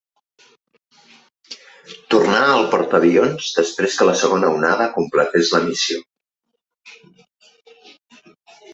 [2.13, 6.03] Tornà al portaavions després que la segona onada completés la missió.